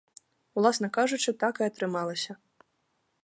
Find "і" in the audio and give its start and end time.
1.63-1.65